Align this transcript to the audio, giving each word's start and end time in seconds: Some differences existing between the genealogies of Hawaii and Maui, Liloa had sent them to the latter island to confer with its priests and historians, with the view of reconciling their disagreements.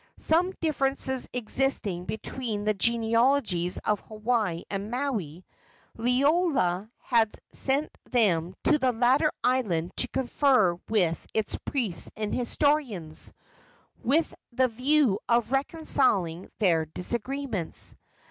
Some 0.17 0.51
differences 0.61 1.29
existing 1.31 2.05
between 2.05 2.63
the 2.63 2.73
genealogies 2.73 3.77
of 3.85 3.99
Hawaii 3.99 4.63
and 4.67 4.89
Maui, 4.89 5.45
Liloa 5.95 6.89
had 6.97 7.35
sent 7.51 7.95
them 8.09 8.55
to 8.63 8.79
the 8.79 8.91
latter 8.91 9.31
island 9.43 9.95
to 9.97 10.07
confer 10.07 10.73
with 10.89 11.27
its 11.35 11.55
priests 11.65 12.09
and 12.15 12.33
historians, 12.33 13.31
with 14.03 14.33
the 14.51 14.69
view 14.69 15.19
of 15.29 15.51
reconciling 15.51 16.49
their 16.57 16.87
disagreements. 16.87 17.93